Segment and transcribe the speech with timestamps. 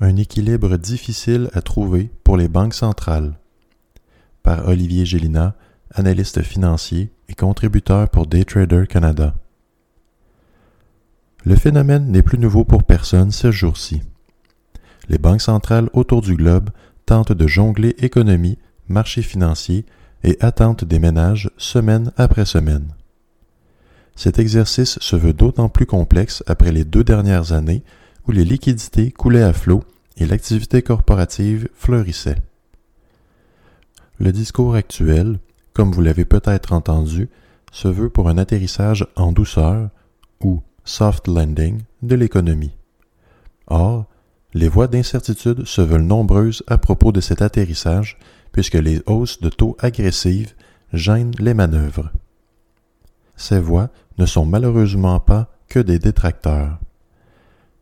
[0.00, 3.38] Un équilibre difficile à trouver pour les banques centrales.
[4.42, 5.54] Par Olivier Gélina,
[5.94, 9.34] analyste financier et contributeur pour Daytrader Canada.
[11.44, 14.02] Le phénomène n'est plus nouveau pour personne ce jour-ci.
[15.08, 16.68] Les banques centrales autour du globe
[17.06, 19.86] tentent de jongler économie, marché financier
[20.24, 22.88] et attentes des ménages semaine après semaine.
[24.14, 27.82] Cet exercice se veut d'autant plus complexe après les deux dernières années
[28.26, 29.84] où les liquidités coulaient à flot
[30.16, 32.36] et l'activité corporative fleurissait.
[34.18, 35.38] Le discours actuel,
[35.74, 37.28] comme vous l'avez peut-être entendu,
[37.70, 39.90] se veut pour un atterrissage en douceur
[40.40, 42.76] ou soft landing de l'économie.
[43.66, 44.06] Or,
[44.54, 48.18] les voies d'incertitude se veulent nombreuses à propos de cet atterrissage
[48.52, 50.54] puisque les hausses de taux agressives
[50.94, 52.10] gênent les manœuvres.
[53.36, 56.78] Ces voix ne sont malheureusement pas que des détracteurs.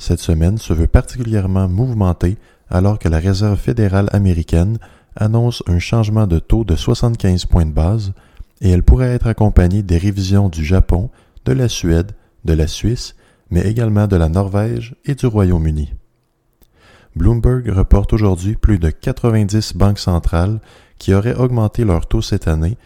[0.00, 2.38] Cette semaine se veut particulièrement mouvementée
[2.70, 4.78] alors que la Réserve fédérale américaine
[5.14, 8.14] annonce un changement de taux de 75 points de base
[8.62, 11.10] et elle pourrait être accompagnée des révisions du Japon,
[11.44, 12.12] de la Suède,
[12.46, 13.14] de la Suisse,
[13.50, 15.92] mais également de la Norvège et du Royaume-Uni.
[17.14, 20.60] Bloomberg reporte aujourd'hui plus de 90 banques centrales
[20.96, 22.78] qui auraient augmenté leur taux cette année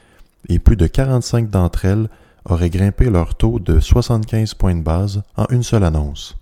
[0.49, 2.09] et plus de 45 d'entre elles
[2.45, 6.37] auraient grimpé leur taux de 75 points de base en une seule annonce.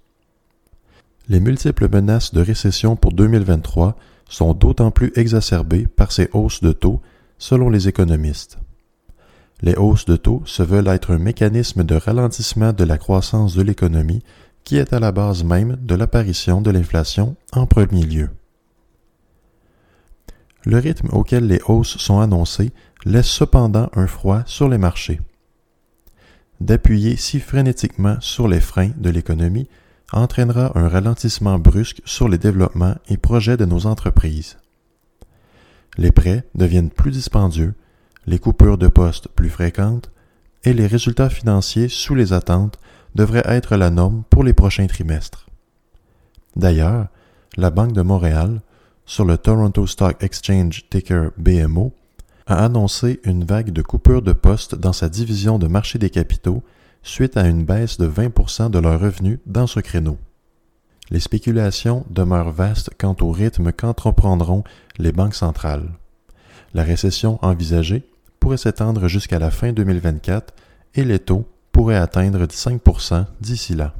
[1.33, 3.97] Les multiples menaces de récession pour 2023
[4.29, 7.01] sont d'autant plus exacerbées par ces hausses de taux,
[7.39, 8.59] selon les économistes.
[9.63, 13.63] Les hausses de taux se veulent être un mécanisme de ralentissement de la croissance de
[13.63, 14.23] l'économie
[14.65, 18.29] qui est à la base même de l'apparition de l'inflation en premier lieu.
[20.67, 22.73] Le rythme auquel les hausses sont annoncées
[23.07, 25.23] laisse cependant un froid sur les marchés.
[26.61, 29.67] D'appuyer si frénétiquement sur les freins de l'économie
[30.13, 34.59] entraînera un ralentissement brusque sur les développements et projets de nos entreprises.
[35.99, 37.75] Les prêts deviennent plus dispendieux,
[38.27, 40.11] les coupures de postes plus fréquentes
[40.65, 42.79] et les résultats financiers sous les attentes
[43.15, 45.47] devrait être la norme pour les prochains trimestres.
[46.57, 47.09] D'ailleurs,
[47.57, 48.61] la Banque de Montréal,
[49.05, 51.93] sur le Toronto Stock Exchange ticker BMO,
[52.47, 56.63] a annoncé une vague de coupures de postes dans sa division de marché des capitaux
[57.03, 60.19] suite à une baisse de 20% de leurs revenus dans ce créneau.
[61.11, 64.65] Les spéculations demeurent vastes quant au rythme qu'entreprendront
[64.99, 65.91] les banques centrales.
[66.75, 68.05] La récession envisagée
[68.41, 70.55] pourrait s'étendre jusqu'à la fin 2024
[70.95, 73.95] et les taux pourrait atteindre 5% d'ici là.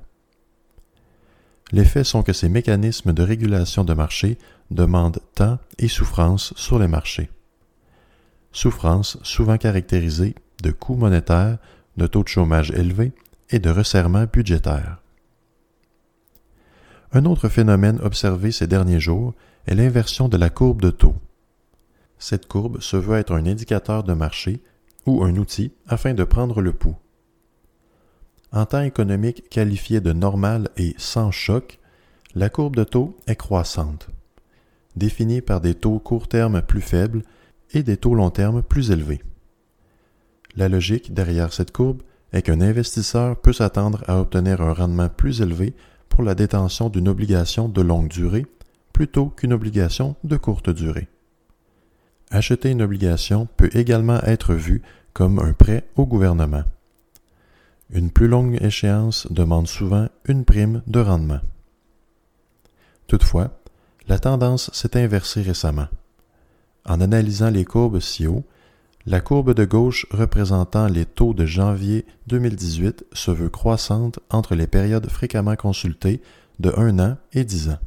[1.71, 4.39] Les faits sont que ces mécanismes de régulation de marché
[4.71, 7.31] demandent temps et souffrance sur les marchés.
[8.53, 11.59] Souffrance souvent caractérisée de coûts monétaires,
[11.97, 13.13] de taux de chômage élevés
[13.51, 15.03] et de resserrement budgétaire.
[17.13, 19.35] Un autre phénomène observé ces derniers jours
[19.67, 21.15] est l'inversion de la courbe de taux.
[22.19, 24.63] Cette courbe se veut être un indicateur de marché
[25.07, 26.97] ou un outil afin de prendre le pouls.
[28.53, 31.79] En temps économique qualifié de normal et sans choc,
[32.35, 34.09] la courbe de taux est croissante,
[34.97, 37.23] définie par des taux court terme plus faibles
[37.73, 39.23] et des taux long terme plus élevés.
[40.57, 42.03] La logique derrière cette courbe
[42.33, 45.75] est qu'un investisseur peut s'attendre à obtenir un rendement plus élevé
[46.09, 48.47] pour la détention d'une obligation de longue durée
[48.93, 51.09] plutôt qu'une obligation de courte durée.
[52.31, 56.65] Acheter une obligation peut également être vu comme un prêt au gouvernement.
[57.91, 61.41] Une plus longue échéance demande souvent une prime de rendement.
[63.07, 63.51] Toutefois,
[64.09, 65.89] la tendance s'est inversée récemment.
[66.87, 68.45] En analysant les courbes ci haut,
[69.07, 74.67] la courbe de gauche représentant les taux de janvier 2018 se veut croissante entre les
[74.67, 76.23] périodes fréquemment consultées
[76.61, 77.79] de 1 an et 10 ans.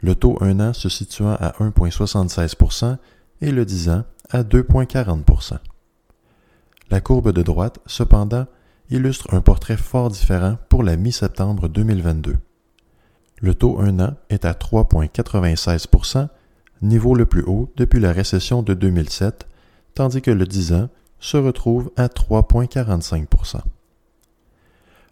[0.00, 2.98] Le taux 1 an se situant à 1,76%
[3.40, 5.58] et le 10 ans à 2,40%
[6.90, 8.46] la courbe de droite, cependant,
[8.90, 12.36] illustre un portrait fort différent pour la mi-septembre 2022.
[13.40, 16.28] Le taux 1 an est à 3,96%
[16.82, 19.48] niveau le plus haut depuis la récession de 2007,
[19.94, 20.88] tandis que le 10 ans
[21.20, 23.60] se retrouve à 3,45%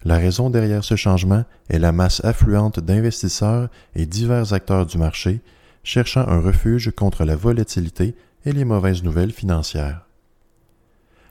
[0.04, 5.40] La raison derrière ce changement est la masse affluente d'investisseurs et divers acteurs du marché
[5.84, 8.14] cherchant un refuge contre la volatilité
[8.44, 10.06] et les mauvaises nouvelles financières.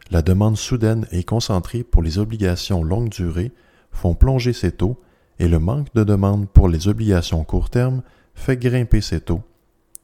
[0.10, 3.52] La demande soudaine et concentrée pour les obligations longue durée
[3.92, 5.00] font plonger ces taux
[5.40, 8.02] et le manque de demande pour les obligations court terme
[8.36, 9.42] fait grimper ces taux,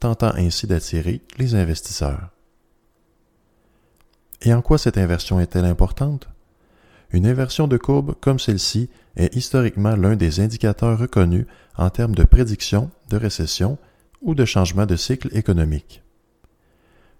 [0.00, 2.30] tentant ainsi d'attirer les investisseurs.
[4.42, 6.28] Et en quoi cette inversion est-elle importante?
[7.10, 11.46] Une inversion de courbe comme celle-ci est historiquement l'un des indicateurs reconnus
[11.76, 13.78] en termes de prédiction de récession
[14.20, 16.02] ou de changement de cycle économique.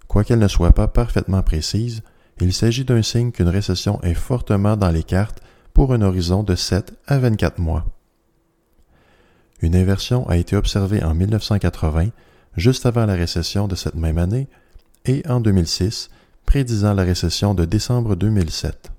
[0.07, 2.03] Quoiqu'elle ne soit pas parfaitement précise,
[2.41, 5.41] il s'agit d'un signe qu'une récession est fortement dans les cartes
[5.75, 7.85] pour un horizon de 7 à 24 mois.
[9.61, 12.11] Une inversion a été observée en 1980,
[12.57, 14.49] juste avant la récession de cette même année,
[15.05, 16.11] et en 2006,
[16.49, 18.91] prédisant la récession de décembre 2007.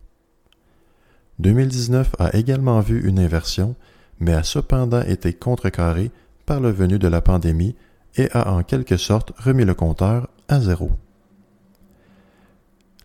[1.40, 3.76] 2019 a également vu une inversion,
[4.20, 6.12] mais a cependant été contrecarrée
[6.46, 7.76] par le venu de la pandémie
[8.18, 10.92] et a en quelque sorte remis le compteur à zéro.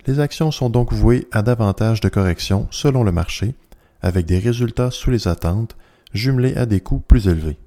[0.05, 3.55] Les actions sont donc vouées à davantage de corrections selon le marché,
[4.03, 5.75] avec des résultats sous les attentes,
[6.13, 7.57] jumelés à des coûts plus élevés.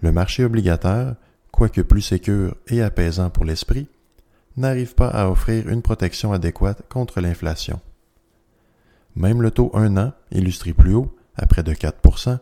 [0.00, 1.16] Le marché obligataire,
[1.52, 3.86] quoique plus sécure et apaisant pour l'esprit,
[4.58, 7.80] n'arrive pas à offrir une protection adéquate contre l'inflation.
[9.16, 12.38] Même le taux 1 an, illustré plus haut, à près de 4%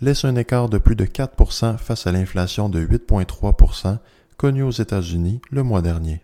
[0.00, 3.98] laisse un écart de plus de 4% face à l'inflation de 8,3%
[4.36, 6.22] connue aux États-Unis le mois dernier.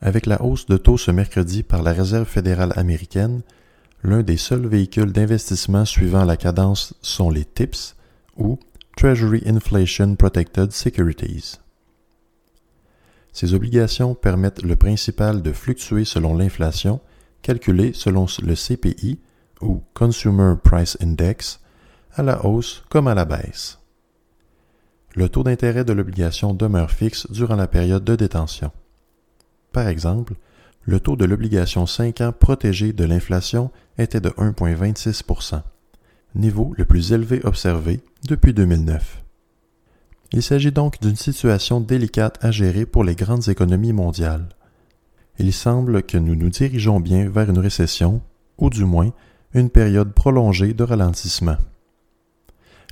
[0.00, 3.42] Avec la hausse de taux ce mercredi par la Réserve fédérale américaine,
[4.02, 7.94] l'un des seuls véhicules d'investissement suivant la cadence sont les TIPS
[8.36, 8.58] ou
[8.96, 11.61] Treasury Inflation Protected Securities.
[13.32, 17.00] Ces obligations permettent le principal de fluctuer selon l'inflation,
[17.42, 19.18] calculée selon le CPI
[19.60, 21.60] ou Consumer Price Index,
[22.14, 23.78] à la hausse comme à la baisse.
[25.14, 28.70] Le taux d'intérêt de l'obligation demeure fixe durant la période de détention.
[29.72, 30.34] Par exemple,
[30.84, 35.62] le taux de l'obligation 5 ans protégée de l'inflation était de 1,26%
[36.34, 39.22] niveau le plus élevé observé depuis 2009.
[40.32, 44.48] Il s'agit donc d'une situation délicate à gérer pour les grandes économies mondiales.
[45.38, 48.22] Il semble que nous nous dirigeons bien vers une récession,
[48.58, 49.12] ou du moins
[49.54, 51.56] une période prolongée de ralentissement.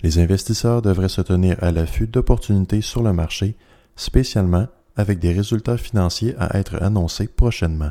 [0.02, 3.56] Les investisseurs devraient se tenir à l'affût d'opportunités sur le marché,
[3.96, 4.66] spécialement
[4.96, 7.90] avec des résultats financiers à être annoncés prochainement.